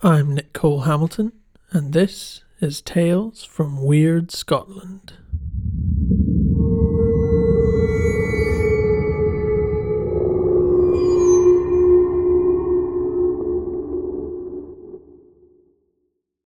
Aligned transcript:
I'm 0.00 0.36
Nick 0.36 0.52
Cole-Hamilton, 0.52 1.32
and 1.72 1.92
this 1.92 2.44
is 2.60 2.80
Tales 2.80 3.42
from 3.42 3.78
Wyrd 3.78 4.30
Scotland. 4.30 5.14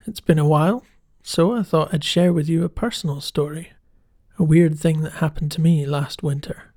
It's 0.04 0.18
been 0.18 0.40
a 0.40 0.44
while, 0.44 0.84
so 1.22 1.54
I 1.54 1.62
thought 1.62 1.94
I'd 1.94 2.02
share 2.02 2.32
with 2.32 2.48
you 2.48 2.64
a 2.64 2.68
personal 2.68 3.20
story, 3.20 3.70
a 4.36 4.42
weird 4.42 4.80
thing 4.80 5.02
that 5.02 5.12
happened 5.12 5.52
to 5.52 5.60
me 5.60 5.86
last 5.86 6.24
winter. 6.24 6.74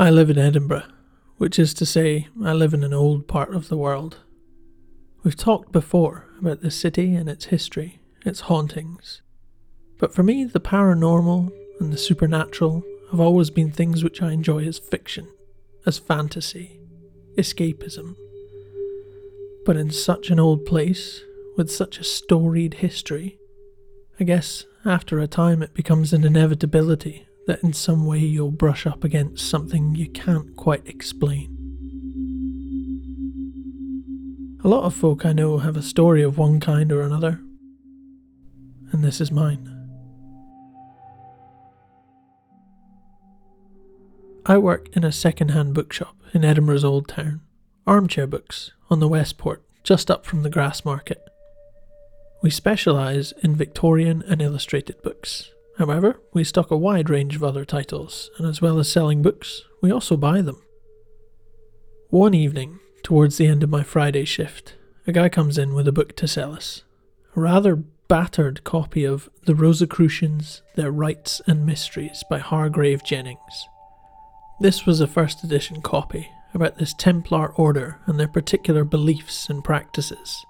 I 0.00 0.10
live 0.10 0.30
in 0.30 0.38
Edinburgh 0.38 0.82
which 1.40 1.58
is 1.58 1.72
to 1.72 1.86
say, 1.86 2.28
I 2.44 2.52
live 2.52 2.74
in 2.74 2.84
an 2.84 2.92
old 2.92 3.26
part 3.26 3.54
of 3.54 3.68
the 3.68 3.78
world. 3.78 4.18
We've 5.22 5.34
talked 5.34 5.72
before 5.72 6.26
about 6.38 6.60
the 6.60 6.70
city 6.70 7.14
and 7.14 7.30
its 7.30 7.46
history, 7.46 8.02
its 8.26 8.40
hauntings. 8.40 9.22
But 9.98 10.12
for 10.12 10.22
me, 10.22 10.44
the 10.44 10.60
paranormal 10.60 11.50
and 11.80 11.90
the 11.90 11.96
supernatural 11.96 12.84
have 13.10 13.20
always 13.20 13.48
been 13.48 13.72
things 13.72 14.04
which 14.04 14.20
I 14.20 14.32
enjoy 14.32 14.66
as 14.66 14.78
fiction, 14.78 15.28
as 15.86 15.98
fantasy, 15.98 16.78
escapism. 17.38 18.16
But 19.64 19.78
in 19.78 19.90
such 19.90 20.28
an 20.28 20.38
old 20.38 20.66
place, 20.66 21.22
with 21.56 21.72
such 21.72 21.98
a 21.98 22.04
storied 22.04 22.74
history, 22.74 23.38
I 24.20 24.24
guess 24.24 24.66
after 24.84 25.18
a 25.18 25.26
time 25.26 25.62
it 25.62 25.72
becomes 25.72 26.12
an 26.12 26.26
inevitability 26.26 27.26
that 27.46 27.62
in 27.62 27.72
some 27.72 28.06
way 28.06 28.18
you'll 28.18 28.50
brush 28.50 28.86
up 28.86 29.04
against 29.04 29.48
something 29.48 29.94
you 29.94 30.08
can't 30.08 30.54
quite 30.56 30.86
explain. 30.86 31.56
A 34.62 34.68
lot 34.68 34.84
of 34.84 34.94
folk 34.94 35.24
I 35.24 35.32
know 35.32 35.58
have 35.58 35.76
a 35.76 35.82
story 35.82 36.22
of 36.22 36.36
one 36.36 36.60
kind 36.60 36.92
or 36.92 37.00
another, 37.00 37.40
and 38.92 39.02
this 39.02 39.20
is 39.20 39.32
mine. 39.32 39.66
I 44.46 44.58
work 44.58 44.94
in 44.96 45.04
a 45.04 45.12
second 45.12 45.50
hand 45.50 45.74
bookshop 45.74 46.16
in 46.34 46.44
Edinburgh's 46.44 46.84
Old 46.84 47.08
Town, 47.08 47.40
Armchair 47.86 48.26
Books, 48.26 48.72
on 48.90 49.00
the 49.00 49.08
Westport, 49.08 49.62
just 49.82 50.10
up 50.10 50.26
from 50.26 50.42
the 50.42 50.50
Grassmarket. 50.50 51.20
We 52.42 52.50
specialise 52.50 53.32
in 53.42 53.54
Victorian 53.54 54.22
and 54.26 54.42
illustrated 54.42 55.02
books, 55.02 55.50
However, 55.80 56.20
we 56.34 56.44
stock 56.44 56.70
a 56.70 56.76
wide 56.76 57.08
range 57.08 57.36
of 57.36 57.42
other 57.42 57.64
titles, 57.64 58.30
and 58.36 58.46
as 58.46 58.60
well 58.60 58.78
as 58.78 58.92
selling 58.92 59.22
books, 59.22 59.62
we 59.80 59.90
also 59.90 60.14
buy 60.14 60.42
them. 60.42 60.62
One 62.10 62.34
evening, 62.34 62.80
towards 63.02 63.38
the 63.38 63.46
end 63.46 63.62
of 63.62 63.70
my 63.70 63.82
Friday 63.82 64.26
shift, 64.26 64.74
a 65.06 65.12
guy 65.12 65.30
comes 65.30 65.56
in 65.56 65.72
with 65.72 65.88
a 65.88 65.92
book 65.92 66.14
to 66.16 66.28
sell 66.28 66.52
us. 66.52 66.82
A 67.34 67.40
rather 67.40 67.76
battered 67.76 68.62
copy 68.62 69.04
of 69.04 69.30
The 69.46 69.54
Rosicrucians, 69.54 70.60
Their 70.74 70.90
Rites 70.90 71.40
and 71.46 71.64
Mysteries 71.64 72.24
by 72.28 72.40
Hargrave 72.40 73.02
Jennings. 73.02 73.66
This 74.60 74.84
was 74.84 75.00
a 75.00 75.06
first 75.06 75.42
edition 75.44 75.80
copy 75.80 76.28
about 76.52 76.76
this 76.76 76.92
Templar 76.92 77.54
order 77.54 78.00
and 78.04 78.20
their 78.20 78.28
particular 78.28 78.84
beliefs 78.84 79.48
and 79.48 79.64
practices. 79.64 80.44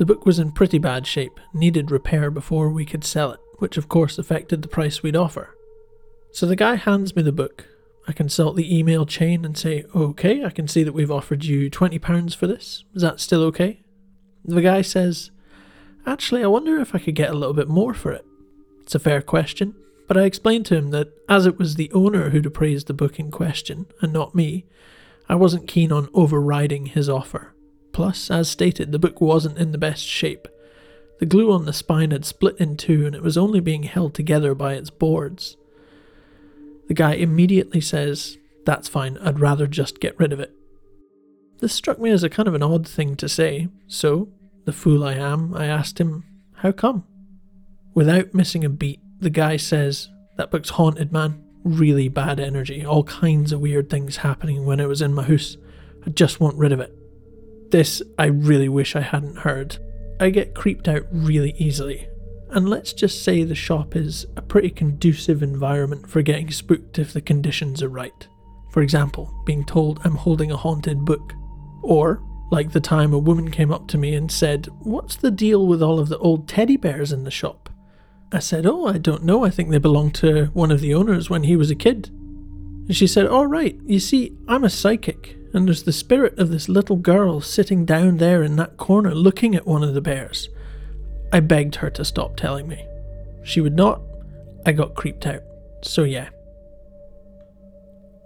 The 0.00 0.06
book 0.06 0.26
was 0.26 0.40
in 0.40 0.50
pretty 0.50 0.78
bad 0.78 1.06
shape, 1.06 1.38
needed 1.54 1.92
repair 1.92 2.28
before 2.28 2.70
we 2.70 2.84
could 2.84 3.04
sell 3.04 3.30
it 3.30 3.41
which 3.62 3.76
of 3.76 3.88
course 3.88 4.18
affected 4.18 4.60
the 4.60 4.66
price 4.66 5.04
we'd 5.04 5.14
offer. 5.14 5.56
So 6.32 6.46
the 6.46 6.56
guy 6.56 6.74
hands 6.74 7.14
me 7.14 7.22
the 7.22 7.30
book. 7.30 7.68
I 8.08 8.12
consult 8.12 8.56
the 8.56 8.76
email 8.76 9.06
chain 9.06 9.44
and 9.44 9.56
say, 9.56 9.84
okay, 9.94 10.44
I 10.44 10.50
can 10.50 10.66
see 10.66 10.82
that 10.82 10.92
we've 10.92 11.12
offered 11.12 11.44
you 11.44 11.70
£20 11.70 12.34
for 12.34 12.48
this. 12.48 12.82
Is 12.92 13.02
that 13.02 13.20
still 13.20 13.44
okay? 13.44 13.78
The 14.44 14.62
guy 14.62 14.82
says, 14.82 15.30
actually, 16.04 16.42
I 16.42 16.48
wonder 16.48 16.80
if 16.80 16.92
I 16.92 16.98
could 16.98 17.14
get 17.14 17.30
a 17.30 17.34
little 17.34 17.54
bit 17.54 17.68
more 17.68 17.94
for 17.94 18.10
it. 18.10 18.26
It's 18.80 18.96
a 18.96 18.98
fair 18.98 19.22
question, 19.22 19.76
but 20.08 20.16
I 20.16 20.24
explained 20.24 20.66
to 20.66 20.76
him 20.76 20.90
that 20.90 21.12
as 21.28 21.46
it 21.46 21.56
was 21.56 21.76
the 21.76 21.92
owner 21.92 22.30
who'd 22.30 22.46
appraised 22.46 22.88
the 22.88 22.94
book 22.94 23.20
in 23.20 23.30
question, 23.30 23.86
and 24.00 24.12
not 24.12 24.34
me, 24.34 24.64
I 25.28 25.36
wasn't 25.36 25.68
keen 25.68 25.92
on 25.92 26.08
overriding 26.14 26.86
his 26.86 27.08
offer. 27.08 27.54
Plus, 27.92 28.28
as 28.28 28.50
stated, 28.50 28.90
the 28.90 28.98
book 28.98 29.20
wasn't 29.20 29.58
in 29.58 29.70
the 29.70 29.78
best 29.78 30.04
shape, 30.04 30.48
the 31.22 31.26
glue 31.26 31.52
on 31.52 31.66
the 31.66 31.72
spine 31.72 32.10
had 32.10 32.24
split 32.24 32.56
in 32.58 32.76
two 32.76 33.06
and 33.06 33.14
it 33.14 33.22
was 33.22 33.38
only 33.38 33.60
being 33.60 33.84
held 33.84 34.12
together 34.12 34.56
by 34.56 34.74
its 34.74 34.90
boards. 34.90 35.56
The 36.88 36.94
guy 36.94 37.12
immediately 37.12 37.80
says, 37.80 38.38
That's 38.66 38.88
fine, 38.88 39.16
I'd 39.18 39.38
rather 39.38 39.68
just 39.68 40.00
get 40.00 40.18
rid 40.18 40.32
of 40.32 40.40
it. 40.40 40.52
This 41.60 41.72
struck 41.72 42.00
me 42.00 42.10
as 42.10 42.24
a 42.24 42.28
kind 42.28 42.48
of 42.48 42.54
an 42.54 42.62
odd 42.64 42.88
thing 42.88 43.14
to 43.14 43.28
say, 43.28 43.68
so, 43.86 44.30
the 44.64 44.72
fool 44.72 45.04
I 45.04 45.14
am, 45.14 45.54
I 45.54 45.66
asked 45.66 46.00
him, 46.00 46.24
How 46.54 46.72
come? 46.72 47.04
Without 47.94 48.34
missing 48.34 48.64
a 48.64 48.68
beat, 48.68 48.98
the 49.20 49.30
guy 49.30 49.56
says, 49.58 50.08
That 50.38 50.50
book's 50.50 50.70
haunted, 50.70 51.12
man. 51.12 51.40
Really 51.62 52.08
bad 52.08 52.40
energy, 52.40 52.84
all 52.84 53.04
kinds 53.04 53.52
of 53.52 53.60
weird 53.60 53.88
things 53.88 54.16
happening 54.16 54.66
when 54.66 54.80
it 54.80 54.88
was 54.88 55.00
in 55.00 55.14
my 55.14 55.22
house. 55.22 55.56
I 56.04 56.10
just 56.10 56.40
want 56.40 56.58
rid 56.58 56.72
of 56.72 56.80
it. 56.80 56.92
This 57.70 58.02
I 58.18 58.24
really 58.24 58.68
wish 58.68 58.96
I 58.96 59.02
hadn't 59.02 59.38
heard, 59.38 59.78
I 60.22 60.30
get 60.30 60.54
creeped 60.54 60.86
out 60.86 61.02
really 61.10 61.52
easily. 61.58 62.06
And 62.50 62.68
let's 62.68 62.92
just 62.92 63.24
say 63.24 63.42
the 63.42 63.56
shop 63.56 63.96
is 63.96 64.24
a 64.36 64.42
pretty 64.42 64.70
conducive 64.70 65.42
environment 65.42 66.08
for 66.08 66.22
getting 66.22 66.48
spooked 66.48 67.00
if 67.00 67.12
the 67.12 67.20
conditions 67.20 67.82
are 67.82 67.88
right. 67.88 68.28
For 68.70 68.82
example, 68.82 69.34
being 69.44 69.64
told 69.64 70.00
I'm 70.04 70.14
holding 70.14 70.52
a 70.52 70.56
haunted 70.56 71.04
book. 71.04 71.32
Or, 71.82 72.22
like 72.52 72.70
the 72.70 72.80
time 72.80 73.12
a 73.12 73.18
woman 73.18 73.50
came 73.50 73.72
up 73.72 73.88
to 73.88 73.98
me 73.98 74.14
and 74.14 74.30
said, 74.30 74.68
What's 74.78 75.16
the 75.16 75.32
deal 75.32 75.66
with 75.66 75.82
all 75.82 75.98
of 75.98 76.08
the 76.08 76.18
old 76.18 76.46
teddy 76.46 76.76
bears 76.76 77.10
in 77.10 77.24
the 77.24 77.30
shop? 77.32 77.68
I 78.30 78.38
said, 78.38 78.64
Oh, 78.64 78.86
I 78.86 78.98
don't 78.98 79.24
know. 79.24 79.44
I 79.44 79.50
think 79.50 79.70
they 79.70 79.78
belonged 79.78 80.14
to 80.16 80.46
one 80.52 80.70
of 80.70 80.80
the 80.80 80.94
owners 80.94 81.30
when 81.30 81.42
he 81.42 81.56
was 81.56 81.72
a 81.72 81.74
kid. 81.74 82.10
And 82.10 82.94
she 82.94 83.08
said, 83.08 83.26
All 83.26 83.48
right, 83.48 83.76
you 83.86 83.98
see, 83.98 84.36
I'm 84.46 84.62
a 84.62 84.70
psychic 84.70 85.36
and 85.52 85.66
there's 85.66 85.82
the 85.82 85.92
spirit 85.92 86.38
of 86.38 86.50
this 86.50 86.68
little 86.68 86.96
girl 86.96 87.40
sitting 87.40 87.84
down 87.84 88.16
there 88.16 88.42
in 88.42 88.56
that 88.56 88.76
corner 88.76 89.14
looking 89.14 89.54
at 89.54 89.66
one 89.66 89.82
of 89.82 89.94
the 89.94 90.00
bears. 90.00 90.48
I 91.32 91.40
begged 91.40 91.76
her 91.76 91.90
to 91.90 92.04
stop 92.04 92.36
telling 92.36 92.68
me. 92.68 92.86
She 93.42 93.60
would 93.60 93.76
not. 93.76 94.00
I 94.64 94.72
got 94.72 94.94
creeped 94.94 95.26
out. 95.26 95.42
So, 95.82 96.04
yeah. 96.04 96.28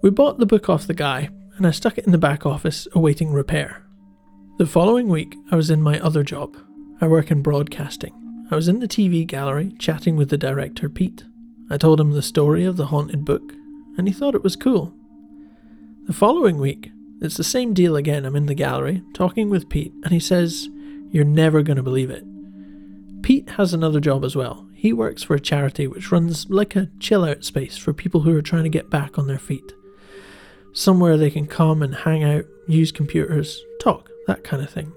We 0.03 0.11
bought 0.11 0.39
the 0.39 0.47
book 0.47 0.69
off 0.69 0.87
the 0.87 0.95
guy, 0.95 1.31
and 1.57 1.67
I 1.67 1.71
stuck 1.71 1.99
it 1.99 2.05
in 2.05 2.13
the 2.13 2.19
back 2.19 2.45
office 2.45 2.87
awaiting 2.93 3.33
repair. 3.33 3.83
The 4.59 4.67
following 4.67 5.09
week, 5.09 5.35
I 5.51 5.57
was 5.57 5.71
in 5.71 5.83
my 5.83 5.99
other 6.01 6.23
job. 6.23 6.57
I 7.01 7.07
work 7.07 7.31
in 7.31 7.43
broadcasting. 7.43 8.15
I 8.51 8.55
was 8.55 8.69
in 8.69 8.81
the 8.81 8.89
TV 8.89 9.27
gallery 9.27 9.73
chatting 9.79 10.17
with 10.17 10.31
the 10.31 10.39
director, 10.39 10.89
Pete. 10.89 11.25
I 11.71 11.77
told 11.77 12.01
him 12.01 12.13
the 12.13 12.23
story 12.23 12.65
of 12.65 12.77
the 12.77 12.87
haunted 12.87 13.25
book, 13.25 13.53
and 13.99 14.07
he 14.07 14.15
thought 14.15 14.35
it 14.35 14.45
was 14.45 14.55
cool. 14.57 14.95
The 16.07 16.13
following 16.13 16.59
week, 16.59 16.91
it's 17.21 17.37
the 17.37 17.45
same 17.45 17.75
deal 17.75 17.97
again. 17.97 18.25
I'm 18.25 18.37
in 18.37 18.47
the 18.47 18.55
gallery 18.55 19.03
talking 19.15 19.49
with 19.49 19.69
Pete, 19.69 19.93
and 20.05 20.13
he 20.13 20.21
says, 20.21 20.69
You're 21.11 21.25
never 21.25 21.63
going 21.63 21.77
to 21.77 21.83
believe 21.83 22.11
it. 22.11 22.25
Pete 23.23 23.51
has 23.51 23.73
another 23.73 24.01
job 24.01 24.25
as 24.25 24.37
well. 24.37 24.69
He 24.75 24.93
works 24.93 25.23
for 25.23 25.35
a 25.35 25.41
charity 25.41 25.87
which 25.87 26.13
runs 26.13 26.49
like 26.51 26.77
a 26.77 26.91
chill 27.01 27.25
out 27.25 27.43
space 27.45 27.77
for 27.77 27.93
people 27.93 28.21
who 28.21 28.37
are 28.37 28.43
trying 28.43 28.65
to 28.65 28.69
get 28.69 28.91
back 28.91 29.19
on 29.19 29.27
their 29.27 29.39
feet. 29.39 29.73
Somewhere 30.75 31.17
they 31.17 31.31
can 31.31 31.47
come 31.47 31.83
and 31.83 31.95
hang 31.95 32.23
out, 32.23 32.45
use 32.69 32.93
computers, 32.93 33.65
talk, 33.81 34.11
that 34.27 34.45
kind 34.45 34.63
of 34.63 34.69
thing. 34.69 34.93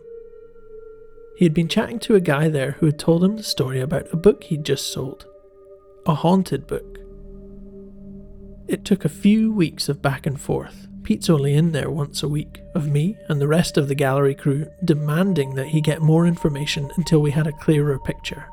He 1.37 1.45
had 1.45 1.53
been 1.53 1.69
chatting 1.69 1.99
to 1.99 2.15
a 2.15 2.19
guy 2.19 2.49
there 2.49 2.71
who 2.71 2.87
had 2.87 2.99
told 2.99 3.23
him 3.23 3.37
the 3.37 3.43
story 3.43 3.79
about 3.79 4.11
a 4.11 4.17
book 4.17 4.43
he'd 4.43 4.65
just 4.65 4.91
sold. 4.91 5.25
A 6.05 6.15
haunted 6.15 6.67
book. 6.67 6.99
It 8.67 8.83
took 8.83 9.05
a 9.05 9.09
few 9.09 9.53
weeks 9.53 9.87
of 9.87 10.01
back 10.01 10.25
and 10.25 10.39
forth, 10.39 10.88
Pete's 11.09 11.27
only 11.27 11.55
in 11.55 11.71
there 11.71 11.89
once 11.89 12.21
a 12.21 12.27
week, 12.27 12.61
of 12.75 12.87
me 12.87 13.17
and 13.29 13.41
the 13.41 13.47
rest 13.47 13.77
of 13.77 13.87
the 13.87 13.95
gallery 13.95 14.35
crew 14.35 14.67
demanding 14.85 15.55
that 15.55 15.69
he 15.69 15.81
get 15.81 16.03
more 16.03 16.27
information 16.27 16.91
until 16.97 17.19
we 17.19 17.31
had 17.31 17.47
a 17.47 17.51
clearer 17.51 17.97
picture. 17.97 18.45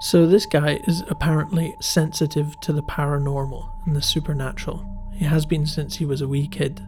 So, 0.00 0.26
this 0.26 0.46
guy 0.46 0.80
is 0.88 1.02
apparently 1.08 1.76
sensitive 1.82 2.58
to 2.62 2.72
the 2.72 2.82
paranormal 2.82 3.68
and 3.84 3.94
the 3.94 4.00
supernatural. 4.00 5.10
He 5.12 5.26
has 5.26 5.44
been 5.44 5.66
since 5.66 5.96
he 5.96 6.06
was 6.06 6.22
a 6.22 6.28
wee 6.28 6.48
kid. 6.48 6.82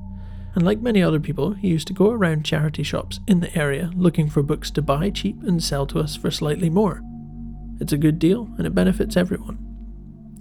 And 0.54 0.64
like 0.64 0.80
many 0.80 1.02
other 1.02 1.20
people, 1.20 1.52
he 1.52 1.68
used 1.68 1.88
to 1.88 1.92
go 1.92 2.10
around 2.10 2.46
charity 2.46 2.84
shops 2.84 3.20
in 3.26 3.40
the 3.40 3.54
area 3.54 3.90
looking 3.94 4.30
for 4.30 4.42
books 4.42 4.70
to 4.70 4.80
buy 4.80 5.10
cheap 5.10 5.42
and 5.42 5.62
sell 5.62 5.84
to 5.86 6.00
us 6.00 6.16
for 6.16 6.30
slightly 6.30 6.70
more. 6.70 7.02
It's 7.78 7.92
a 7.92 7.98
good 7.98 8.18
deal 8.18 8.48
and 8.56 8.66
it 8.66 8.74
benefits 8.74 9.18
everyone. 9.18 9.58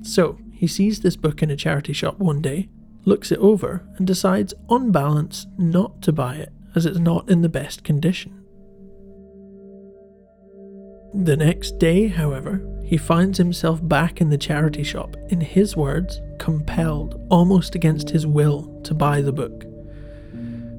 So, 0.04 0.40
he 0.54 0.68
sees 0.68 1.02
this 1.02 1.18
book 1.18 1.44
in 1.44 1.52
a 1.52 1.58
charity 1.58 1.92
shop 1.92 2.18
one 2.18 2.42
day 2.42 2.70
looks 3.08 3.32
it 3.32 3.40
over, 3.40 3.88
and 3.96 4.06
decides 4.06 4.54
on 4.68 4.92
balance 4.92 5.48
not 5.58 6.02
to 6.02 6.12
buy 6.12 6.36
it 6.36 6.52
as 6.76 6.86
it's 6.86 7.00
not 7.00 7.30
in 7.30 7.42
the 7.42 7.50
best 7.50 7.84
condition. 7.84 8.44
The 11.14 11.38
next 11.38 11.80
day, 11.80 12.08
however, 12.08 12.62
he 12.84 12.98
finds 12.98 13.38
himself 13.38 13.80
back 13.88 14.20
in 14.20 14.30
the 14.30 14.38
charity 14.38 14.84
shop, 14.84 15.16
in 15.30 15.40
his 15.40 15.76
words, 15.76 16.22
compelled, 16.38 17.26
almost 17.30 17.76
against 17.76 18.10
his 18.10 18.28
will, 18.28 18.82
to 18.84 18.94
buy 18.94 19.22
the 19.22 19.32
book. 19.32 19.64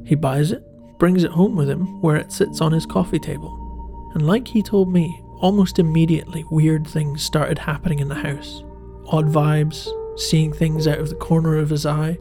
He 0.07 0.15
buys 0.15 0.53
it, 0.53 0.63
brings 0.99 1.25
it 1.25 1.31
home 1.31 1.57
with 1.57 1.69
him, 1.69 2.01
where 2.03 2.17
it 2.17 2.31
sits 2.31 2.61
on 2.61 2.73
his 2.73 2.87
coffee 2.87 3.19
table. 3.19 4.11
And 4.15 4.27
like 4.27 4.47
he 4.47 4.63
told 4.63 4.93
me, 4.93 5.19
almost 5.41 5.79
immediately 5.79 6.45
weird 6.51 6.87
things 6.87 7.23
started 7.23 7.59
happening 7.59 8.01
in 8.01 8.09
the 8.09 8.15
house. 8.15 8.63
Odd 9.07 9.27
vibes, 9.27 9.89
seeing 10.20 10.53
things 10.53 10.87
out 10.87 10.99
of 10.99 11.09
the 11.09 11.15
corner 11.15 11.56
of 11.56 11.70
his 11.70 11.87
eye, 11.87 12.19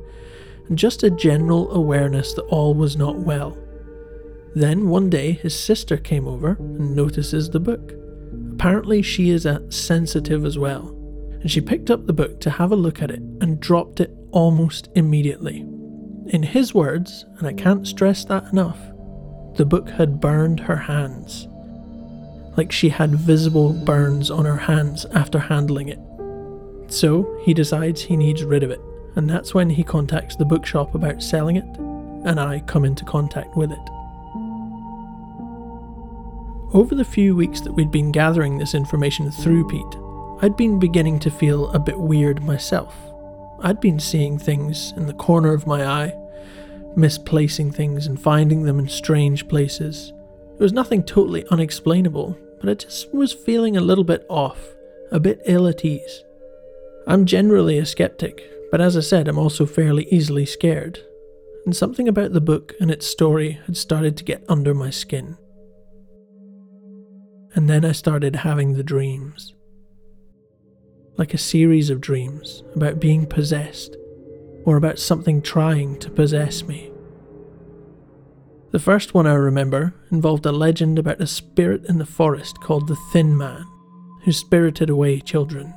and 0.68 0.78
just 0.78 1.04
a 1.04 1.10
general 1.10 1.72
awareness 1.72 2.34
that 2.34 2.44
all 2.44 2.74
was 2.74 2.98
not 2.98 3.18
well. 3.18 3.58
Then 4.56 4.90
one 4.90 5.10
day 5.10 5.34
his 5.34 5.58
sister 5.58 5.98
came 5.98 6.28
over 6.28 6.58
and 6.60 6.96
notices 6.96 7.50
the 7.50 7.60
book. 7.60 7.94
Apparently, 8.54 9.02
she 9.02 9.30
is 9.30 9.46
a 9.46 9.72
sensitive 9.72 10.46
as 10.46 10.58
well, 10.58 10.90
and 11.42 11.52
she 11.52 11.62
picked 11.62 11.92
up 11.92 12.06
the 12.06 12.14
book 12.14 12.40
to 12.42 12.50
have 12.50 12.72
a 12.72 12.76
look 12.76 13.02
at 13.02 13.12
it 13.12 13.20
and 13.42 13.60
dropped 13.60 14.00
it 14.00 14.12
almost 14.32 14.90
immediately. 14.96 15.66
In 16.28 16.44
his 16.44 16.74
words, 16.74 17.26
and 17.38 17.48
I 17.48 17.54
can't 17.54 17.88
stress 17.88 18.26
that 18.26 18.52
enough, 18.52 18.80
the 19.56 19.66
book 19.66 19.90
had 19.90 20.20
burned 20.20 20.60
her 20.62 20.76
hands. 20.76 21.48
Like 22.58 22.72
she 22.72 22.90
had 22.90 23.12
visible 23.12 23.74
burns 23.74 24.32
on 24.32 24.46
her 24.46 24.58
hands 24.58 25.06
after 25.14 25.40
handling 25.40 25.90
it. 25.90 26.00
So 26.90 27.40
he 27.44 27.54
decides 27.54 28.02
he 28.02 28.18
needs 28.18 28.44
rid 28.44 28.64
of 28.64 28.72
it, 28.72 28.82
and 29.16 29.30
that's 29.30 29.54
when 29.54 29.70
he 29.70 29.84
contacts 29.84 30.36
the 30.36 30.46
bookshop 30.46 30.96
about 30.96 31.22
selling 31.22 31.58
it, 31.58 31.66
and 32.26 32.40
I 32.40 32.60
come 32.62 32.86
into 32.86 33.06
contact 33.06 33.56
with 33.56 33.72
it. 33.72 33.90
Over 36.74 36.96
the 36.96 37.06
few 37.06 37.36
weeks 37.36 37.62
that 37.62 37.74
we'd 37.74 37.92
been 37.92 38.12
gathering 38.12 38.58
this 38.58 38.74
information 38.74 39.32
through 39.32 39.68
Pete, 39.68 39.98
I'd 40.42 40.58
been 40.58 40.80
beginning 40.80 41.20
to 41.20 41.32
feel 41.32 41.72
a 41.72 41.80
bit 41.80 41.98
weird 41.98 42.44
myself. 42.44 42.96
I'd 43.62 43.80
been 43.80 44.00
seeing 44.00 44.38
things 44.38 44.94
in 44.98 45.08
the 45.08 45.14
corner 45.14 45.54
of 45.54 45.66
my 45.66 45.86
eye, 45.86 46.14
misplacing 46.96 47.72
things 47.72 48.06
and 48.06 48.22
finding 48.22 48.64
them 48.64 48.80
in 48.80 48.88
strange 48.90 49.48
places. 49.48 50.14
It 50.54 50.60
was 50.60 50.74
nothing 50.74 51.04
totally 51.04 51.46
unexplainable, 51.50 52.38
but 52.60 52.70
I 52.70 52.74
just 52.74 53.14
was 53.14 53.34
feeling 53.34 53.78
a 53.78 53.82
little 53.82 54.04
bit 54.04 54.26
off, 54.30 54.60
a 55.12 55.20
bit 55.20 55.42
ill 55.46 55.68
at 55.68 55.86
ease. 55.86 56.24
I'm 57.08 57.26
generally 57.26 57.78
a 57.78 57.86
skeptic, 57.86 58.44
but 58.70 58.82
as 58.82 58.98
I 58.98 59.00
said, 59.00 59.30
I'm 59.30 59.40
also 59.40 59.66
fairly 59.66 60.08
easily 60.12 60.46
scared. 60.46 61.00
And 61.66 61.74
something 61.74 62.10
about 62.10 62.34
the 62.34 62.42
book 62.42 62.74
and 62.82 62.92
its 62.92 63.08
story 63.08 63.60
had 63.66 63.78
started 63.78 64.18
to 64.18 64.26
get 64.26 64.44
under 64.50 64.74
my 64.74 64.90
skin. 64.90 65.38
And 67.56 67.70
then 67.70 67.86
I 67.86 67.94
started 67.94 68.36
having 68.36 68.74
the 68.74 68.84
dreams 68.84 69.56
like 71.18 71.34
a 71.34 71.38
series 71.38 71.90
of 71.90 72.02
dreams 72.02 72.64
about 72.76 73.00
being 73.00 73.26
possessed 73.26 73.98
or 74.66 74.78
about 74.78 75.00
something 75.00 75.42
trying 75.42 75.98
to 76.00 76.10
possess 76.10 76.64
me. 76.64 76.92
The 78.72 78.80
first 78.80 79.14
one 79.14 79.26
I 79.26 79.34
remember 79.34 79.96
involved 80.12 80.46
a 80.46 80.52
legend 80.52 81.00
about 81.00 81.22
a 81.22 81.28
spirit 81.28 81.86
in 81.86 81.98
the 81.98 82.06
forest 82.06 82.60
called 82.62 82.88
the 82.88 82.98
Thin 83.12 83.36
Man, 83.36 83.66
who 84.24 84.32
spirited 84.32 84.90
away 84.90 85.20
children. 85.22 85.74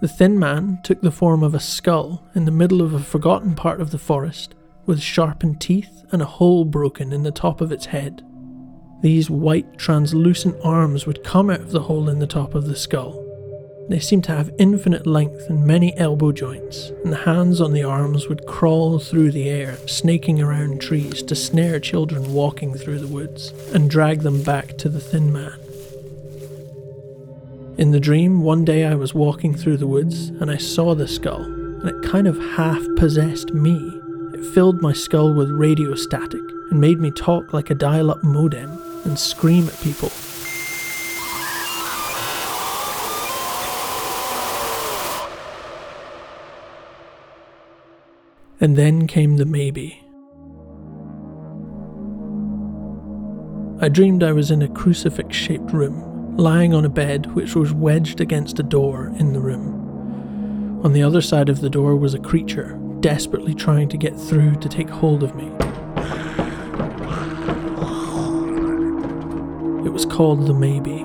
The 0.00 0.08
Thin 0.08 0.38
Man 0.38 0.80
took 0.82 1.00
the 1.00 1.10
form 1.10 1.42
of 1.42 1.54
a 1.54 1.60
skull 1.60 2.22
in 2.34 2.44
the 2.44 2.50
middle 2.50 2.82
of 2.82 2.92
a 2.92 3.00
forgotten 3.00 3.54
part 3.54 3.80
of 3.80 3.90
the 3.90 3.98
forest, 3.98 4.54
with 4.84 5.00
sharpened 5.00 5.60
teeth 5.60 6.04
and 6.12 6.22
a 6.22 6.26
hole 6.26 6.64
broken 6.64 7.12
in 7.12 7.22
the 7.22 7.30
top 7.30 7.60
of 7.60 7.72
its 7.72 7.86
head. 7.86 8.22
These 9.02 9.30
white, 9.30 9.78
translucent 9.78 10.56
arms 10.62 11.06
would 11.06 11.24
come 11.24 11.50
out 11.50 11.60
of 11.60 11.72
the 11.72 11.82
hole 11.82 12.08
in 12.08 12.18
the 12.18 12.26
top 12.26 12.54
of 12.54 12.66
the 12.66 12.76
skull, 12.76 13.26
they 13.88 14.00
seemed 14.00 14.24
to 14.24 14.32
have 14.34 14.50
infinite 14.58 15.06
length 15.06 15.48
and 15.48 15.64
many 15.64 15.96
elbow 15.96 16.32
joints, 16.32 16.90
and 17.04 17.12
the 17.12 17.18
hands 17.18 17.60
on 17.60 17.72
the 17.72 17.84
arms 17.84 18.28
would 18.28 18.46
crawl 18.46 18.98
through 18.98 19.30
the 19.30 19.48
air, 19.48 19.76
snaking 19.86 20.42
around 20.42 20.80
trees 20.80 21.22
to 21.22 21.36
snare 21.36 21.78
children 21.78 22.32
walking 22.32 22.74
through 22.74 22.98
the 22.98 23.06
woods 23.06 23.52
and 23.72 23.88
drag 23.88 24.20
them 24.20 24.42
back 24.42 24.76
to 24.78 24.88
the 24.88 25.00
thin 25.00 25.32
man. 25.32 25.65
In 27.78 27.90
the 27.90 28.00
dream, 28.00 28.40
one 28.40 28.64
day 28.64 28.86
I 28.86 28.94
was 28.94 29.12
walking 29.12 29.54
through 29.54 29.76
the 29.76 29.86
woods 29.86 30.28
and 30.28 30.50
I 30.50 30.56
saw 30.56 30.94
the 30.94 31.06
skull, 31.06 31.42
and 31.42 31.88
it 31.88 32.02
kind 32.02 32.26
of 32.26 32.38
half 32.38 32.82
possessed 32.96 33.52
me. 33.52 33.76
It 34.32 34.44
filled 34.54 34.80
my 34.80 34.94
skull 34.94 35.34
with 35.34 35.50
radio 35.50 35.94
static 35.94 36.40
and 36.70 36.80
made 36.80 37.00
me 37.00 37.10
talk 37.10 37.52
like 37.52 37.68
a 37.68 37.74
dial 37.74 38.10
up 38.10 38.24
modem 38.24 38.80
and 39.04 39.18
scream 39.18 39.68
at 39.68 39.78
people 39.80 40.10
And 48.58 48.74
then 48.74 49.06
came 49.06 49.36
the 49.36 49.44
maybe. 49.44 50.02
I 53.82 53.90
dreamed 53.90 54.22
I 54.22 54.32
was 54.32 54.50
in 54.50 54.62
a 54.62 54.68
crucifix 54.68 55.36
shaped 55.36 55.72
room, 55.72 56.15
lying 56.36 56.74
on 56.74 56.84
a 56.84 56.88
bed 56.88 57.34
which 57.34 57.54
was 57.54 57.72
wedged 57.72 58.20
against 58.20 58.58
a 58.58 58.62
door 58.62 59.12
in 59.18 59.32
the 59.32 59.40
room. 59.40 60.80
On 60.84 60.92
the 60.92 61.02
other 61.02 61.22
side 61.22 61.48
of 61.48 61.62
the 61.62 61.70
door 61.70 61.96
was 61.96 62.12
a 62.12 62.18
creature, 62.18 62.78
desperately 63.00 63.54
trying 63.54 63.88
to 63.88 63.96
get 63.96 64.18
through 64.18 64.56
to 64.56 64.68
take 64.68 64.90
hold 64.90 65.22
of 65.22 65.34
me. 65.34 65.46
It 69.86 69.92
was 69.92 70.04
called 70.04 70.46
the 70.46 70.52
Maybe. 70.52 70.98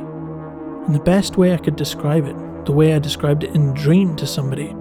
And 0.85 0.93
the 0.93 0.99
best 0.99 1.37
way 1.37 1.53
I 1.53 1.57
could 1.57 1.77
describe 1.77 2.25
it, 2.25 2.65
the 2.65 2.73
way 2.73 2.93
I 2.93 2.99
described 2.99 3.45
it 3.45 3.55
in 3.55 3.73
dream 3.73 4.17
to 4.17 4.27
somebody, 4.27 4.73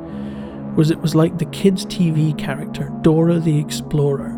was 0.75 0.91
it 0.91 0.99
was 0.99 1.15
like 1.15 1.39
the 1.39 1.45
kids' 1.47 1.87
TV 1.87 2.37
character 2.37 2.91
Dora 3.03 3.39
the 3.39 3.59
Explorer, 3.59 4.31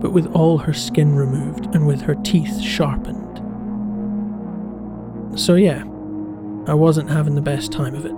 but 0.00 0.12
with 0.12 0.26
all 0.34 0.58
her 0.58 0.72
skin 0.72 1.14
removed 1.14 1.66
and 1.74 1.86
with 1.86 2.00
her 2.02 2.16
teeth 2.16 2.60
sharpened. 2.60 3.29
So, 5.36 5.54
yeah, 5.54 5.84
I 6.66 6.74
wasn't 6.74 7.08
having 7.08 7.34
the 7.34 7.40
best 7.40 7.72
time 7.72 7.94
of 7.94 8.04
it. 8.04 8.12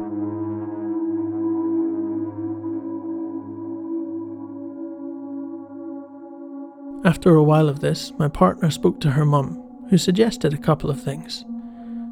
After 7.05 7.35
a 7.35 7.43
while 7.43 7.69
of 7.69 7.81
this, 7.81 8.13
my 8.19 8.29
partner 8.29 8.71
spoke 8.71 9.01
to 9.01 9.11
her 9.11 9.25
mum, 9.25 9.87
who 9.91 9.99
suggested 9.99 10.55
a 10.55 10.59
couple 10.59 10.89
of 10.89 11.03
things. 11.03 11.45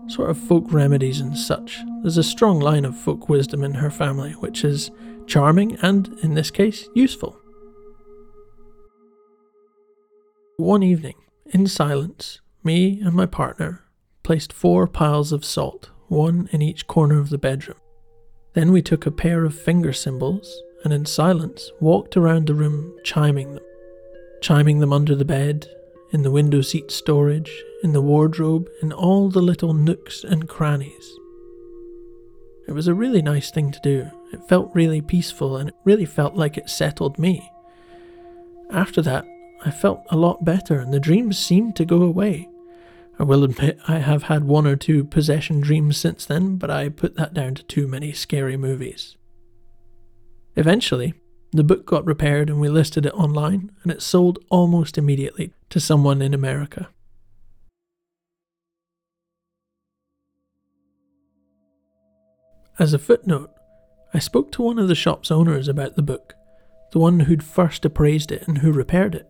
Sort 0.08 0.30
of 0.30 0.38
folk 0.38 0.72
remedies 0.72 1.20
and 1.20 1.36
such. 1.36 1.78
There's 2.02 2.18
a 2.18 2.22
strong 2.22 2.58
line 2.58 2.84
of 2.84 2.96
folk 2.96 3.28
wisdom 3.28 3.62
in 3.62 3.74
her 3.74 3.90
family, 3.90 4.32
which 4.32 4.64
is 4.64 4.90
charming 5.26 5.76
and, 5.76 6.08
in 6.22 6.34
this 6.34 6.50
case, 6.50 6.88
useful. 6.94 7.38
One 10.56 10.82
evening, 10.82 11.14
in 11.46 11.66
silence, 11.66 12.40
me 12.64 13.00
and 13.00 13.14
my 13.14 13.26
partner 13.26 13.84
placed 14.30 14.52
four 14.52 14.86
piles 14.86 15.32
of 15.32 15.44
salt, 15.44 15.90
one 16.06 16.48
in 16.52 16.62
each 16.62 16.86
corner 16.86 17.18
of 17.18 17.30
the 17.30 17.36
bedroom. 17.36 17.76
Then 18.52 18.70
we 18.70 18.80
took 18.80 19.04
a 19.04 19.10
pair 19.10 19.44
of 19.44 19.58
finger 19.58 19.92
cymbals 19.92 20.62
and, 20.84 20.92
in 20.92 21.04
silence, 21.04 21.72
walked 21.80 22.16
around 22.16 22.46
the 22.46 22.54
room 22.54 22.96
chiming 23.02 23.54
them. 23.54 23.64
Chiming 24.40 24.78
them 24.78 24.92
under 24.92 25.16
the 25.16 25.24
bed, 25.24 25.66
in 26.12 26.22
the 26.22 26.30
window 26.30 26.60
seat 26.60 26.92
storage, 26.92 27.50
in 27.82 27.92
the 27.92 28.00
wardrobe, 28.00 28.68
in 28.80 28.92
all 28.92 29.30
the 29.30 29.42
little 29.42 29.74
nooks 29.74 30.22
and 30.22 30.48
crannies. 30.48 31.18
It 32.68 32.72
was 32.72 32.86
a 32.86 32.94
really 32.94 33.22
nice 33.22 33.50
thing 33.50 33.72
to 33.72 33.80
do. 33.82 34.06
It 34.32 34.48
felt 34.48 34.70
really 34.72 35.00
peaceful 35.00 35.56
and 35.56 35.70
it 35.70 35.74
really 35.82 36.06
felt 36.06 36.36
like 36.36 36.56
it 36.56 36.70
settled 36.70 37.18
me. 37.18 37.50
After 38.70 39.02
that, 39.02 39.26
I 39.64 39.72
felt 39.72 40.06
a 40.08 40.16
lot 40.16 40.44
better 40.44 40.78
and 40.78 40.94
the 40.94 41.00
dreams 41.00 41.36
seemed 41.36 41.74
to 41.74 41.84
go 41.84 42.02
away. 42.02 42.49
I 43.18 43.24
will 43.24 43.44
admit 43.44 43.78
I 43.86 43.98
have 43.98 44.24
had 44.24 44.44
one 44.44 44.66
or 44.66 44.76
two 44.76 45.04
possession 45.04 45.60
dreams 45.60 45.96
since 45.96 46.24
then, 46.24 46.56
but 46.56 46.70
I 46.70 46.88
put 46.88 47.16
that 47.16 47.34
down 47.34 47.54
to 47.56 47.62
too 47.64 47.86
many 47.86 48.12
scary 48.12 48.56
movies. 48.56 49.16
Eventually, 50.56 51.14
the 51.52 51.64
book 51.64 51.84
got 51.84 52.06
repaired 52.06 52.48
and 52.48 52.60
we 52.60 52.68
listed 52.68 53.06
it 53.06 53.14
online, 53.14 53.72
and 53.82 53.92
it 53.92 54.02
sold 54.02 54.38
almost 54.50 54.96
immediately 54.96 55.52
to 55.68 55.80
someone 55.80 56.22
in 56.22 56.32
America. 56.32 56.88
As 62.78 62.94
a 62.94 62.98
footnote, 62.98 63.50
I 64.14 64.18
spoke 64.18 64.50
to 64.52 64.62
one 64.62 64.78
of 64.78 64.88
the 64.88 64.94
shop's 64.94 65.30
owners 65.30 65.68
about 65.68 65.96
the 65.96 66.02
book, 66.02 66.34
the 66.92 66.98
one 66.98 67.20
who'd 67.20 67.42
first 67.42 67.84
appraised 67.84 68.32
it 68.32 68.48
and 68.48 68.58
who 68.58 68.72
repaired 68.72 69.14
it. 69.14 69.28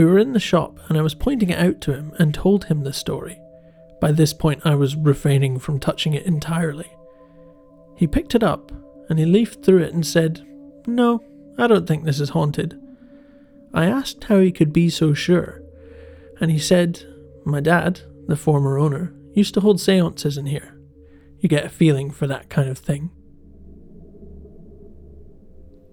We 0.00 0.06
were 0.06 0.18
in 0.18 0.32
the 0.32 0.40
shop 0.40 0.80
and 0.88 0.96
I 0.96 1.02
was 1.02 1.14
pointing 1.14 1.50
it 1.50 1.58
out 1.58 1.82
to 1.82 1.92
him 1.92 2.14
and 2.18 2.32
told 2.32 2.64
him 2.64 2.84
the 2.84 2.92
story. 2.94 3.38
By 4.00 4.12
this 4.12 4.32
point, 4.32 4.62
I 4.64 4.74
was 4.74 4.96
refraining 4.96 5.58
from 5.58 5.78
touching 5.78 6.14
it 6.14 6.24
entirely. 6.24 6.90
He 7.98 8.06
picked 8.06 8.34
it 8.34 8.42
up 8.42 8.72
and 9.10 9.18
he 9.18 9.26
leafed 9.26 9.62
through 9.62 9.82
it 9.82 9.92
and 9.92 10.06
said, 10.06 10.42
No, 10.86 11.22
I 11.58 11.66
don't 11.66 11.86
think 11.86 12.04
this 12.04 12.18
is 12.18 12.30
haunted. 12.30 12.80
I 13.74 13.84
asked 13.84 14.24
how 14.24 14.38
he 14.38 14.52
could 14.52 14.72
be 14.72 14.88
so 14.88 15.12
sure, 15.12 15.60
and 16.40 16.50
he 16.50 16.58
said, 16.58 17.04
My 17.44 17.60
dad, 17.60 18.00
the 18.26 18.36
former 18.36 18.78
owner, 18.78 19.12
used 19.34 19.52
to 19.52 19.60
hold 19.60 19.82
seances 19.82 20.38
in 20.38 20.46
here. 20.46 20.80
You 21.40 21.50
get 21.50 21.66
a 21.66 21.68
feeling 21.68 22.10
for 22.10 22.26
that 22.26 22.48
kind 22.48 22.70
of 22.70 22.78
thing. 22.78 23.10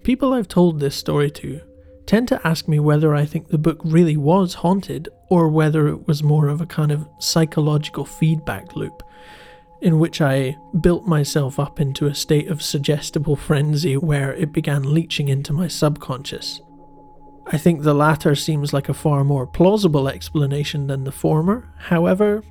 People 0.06 0.34
I've 0.34 0.48
told 0.48 0.80
this 0.80 0.96
story 0.96 1.30
to 1.32 1.62
tend 2.08 2.28
to 2.30 2.48
ask 2.48 2.68
me 2.68 2.80
whether 2.80 3.14
I 3.14 3.26
think 3.26 3.50
the 3.50 3.58
book 3.58 3.80
really 3.84 4.18
was 4.18 4.56
haunted 4.56 5.10
or 5.30 5.50
whether 5.50 5.88
it 5.88 6.08
was 6.08 6.24
more 6.24 6.48
of 6.48 6.62
a 6.62 6.66
kind 6.66 6.92
of 6.92 7.08
psychological 7.20 8.06
feedback 8.06 8.76
loop 8.76 9.04
in 9.82 10.00
which 10.00 10.22
I 10.22 10.58
built 10.82 11.06
myself 11.06 11.60
up 11.60 11.80
into 11.80 12.08
a 12.08 12.16
state 12.16 12.48
of 12.48 12.64
suggestible 12.64 13.36
frenzy 13.36 13.96
where 13.96 14.34
it 14.34 14.52
began 14.52 14.94
leaching 14.94 15.28
into 15.28 15.54
my 15.54 15.68
subconscious. 15.68 16.62
I 17.46 17.58
think 17.58 17.84
the 17.84 17.94
latter 17.94 18.36
seems 18.36 18.74
like 18.74 18.90
a 18.90 18.94
far 18.94 19.24
more 19.24 19.46
plausible 19.46 20.10
explanation 20.10 20.88
than 20.88 21.04
the 21.04 21.12
former, 21.12 21.74
however, 21.78 22.44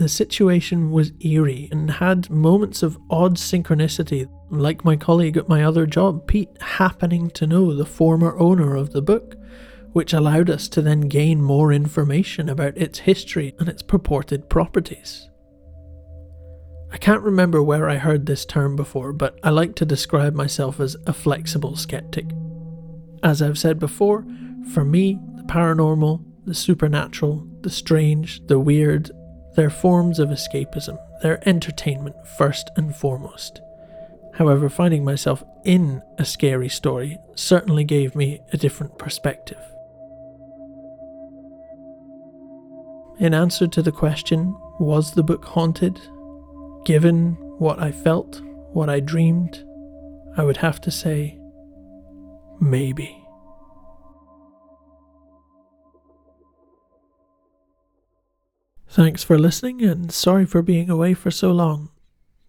the 0.00 0.08
situation 0.08 0.90
was 0.90 1.12
eerie 1.20 1.68
and 1.70 1.90
had 1.90 2.30
moments 2.30 2.82
of 2.82 2.98
odd 3.10 3.36
synchronicity, 3.36 4.26
like 4.48 4.82
my 4.82 4.96
colleague 4.96 5.36
at 5.36 5.46
my 5.46 5.62
other 5.62 5.84
job, 5.84 6.26
Pete, 6.26 6.48
happening 6.58 7.28
to 7.28 7.46
know 7.46 7.74
the 7.74 7.84
former 7.84 8.34
owner 8.38 8.74
of 8.74 8.94
the 8.94 9.02
book, 9.02 9.34
which 9.92 10.14
allowed 10.14 10.48
us 10.48 10.68
to 10.68 10.80
then 10.80 11.02
gain 11.02 11.42
more 11.42 11.70
information 11.70 12.48
about 12.48 12.78
its 12.78 13.00
history 13.00 13.54
and 13.58 13.68
its 13.68 13.82
purported 13.82 14.48
properties. 14.48 15.28
I 16.90 16.96
can't 16.96 17.22
remember 17.22 17.62
where 17.62 17.86
I 17.86 17.96
heard 17.96 18.24
this 18.24 18.46
term 18.46 18.76
before, 18.76 19.12
but 19.12 19.38
I 19.42 19.50
like 19.50 19.74
to 19.76 19.84
describe 19.84 20.32
myself 20.32 20.80
as 20.80 20.96
a 21.06 21.12
flexible 21.12 21.76
skeptic. 21.76 22.24
As 23.22 23.42
I've 23.42 23.58
said 23.58 23.78
before, 23.78 24.24
for 24.72 24.82
me, 24.82 25.18
the 25.36 25.42
paranormal, 25.42 26.24
the 26.46 26.54
supernatural, 26.54 27.46
the 27.60 27.68
strange, 27.68 28.40
the 28.46 28.58
weird, 28.58 29.10
they're 29.54 29.70
forms 29.70 30.18
of 30.18 30.28
escapism, 30.30 30.98
they're 31.22 31.46
entertainment 31.48 32.26
first 32.26 32.70
and 32.76 32.94
foremost. 32.94 33.60
However, 34.34 34.68
finding 34.68 35.04
myself 35.04 35.44
in 35.64 36.02
a 36.18 36.24
scary 36.24 36.68
story 36.68 37.18
certainly 37.34 37.84
gave 37.84 38.14
me 38.14 38.40
a 38.52 38.56
different 38.56 38.98
perspective. 38.98 39.58
In 43.18 43.34
answer 43.34 43.66
to 43.66 43.82
the 43.82 43.92
question, 43.92 44.56
was 44.78 45.12
the 45.12 45.22
book 45.22 45.44
haunted? 45.44 46.00
Given 46.86 47.34
what 47.58 47.78
I 47.78 47.92
felt, 47.92 48.40
what 48.72 48.88
I 48.88 49.00
dreamed, 49.00 49.62
I 50.38 50.44
would 50.44 50.56
have 50.56 50.80
to 50.82 50.90
say, 50.90 51.38
maybe. 52.60 53.19
Thanks 58.92 59.22
for 59.22 59.38
listening 59.38 59.82
and 59.82 60.10
sorry 60.10 60.44
for 60.44 60.62
being 60.62 60.90
away 60.90 61.14
for 61.14 61.30
so 61.30 61.52
long. 61.52 61.90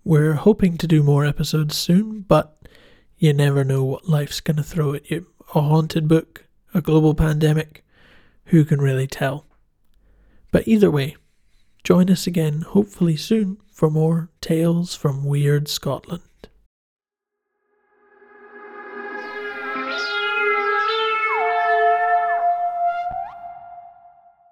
We're 0.03 0.33
hoping 0.33 0.75
to 0.79 0.87
do 0.87 1.03
more 1.03 1.23
episodes 1.23 1.77
soon, 1.77 2.21
but 2.21 2.57
you 3.19 3.31
never 3.31 3.63
know 3.63 3.83
what 3.83 4.09
life's 4.09 4.41
going 4.41 4.57
to 4.57 4.63
throw 4.63 4.95
at 4.95 5.11
you. 5.11 5.27
A 5.53 5.61
haunted 5.61 6.07
book, 6.07 6.45
a 6.73 6.81
global 6.81 7.13
pandemic, 7.13 7.85
who 8.45 8.65
can 8.65 8.81
really 8.81 9.05
tell? 9.05 9.45
But 10.49 10.67
either 10.67 10.89
way, 10.89 11.15
join 11.83 12.09
us 12.09 12.25
again 12.25 12.61
hopefully 12.61 13.17
soon 13.17 13.57
for 13.71 13.91
more 13.91 14.31
tales 14.41 14.95
from 14.95 15.23
Wyrd 15.23 15.67
Scotland. 15.67 16.23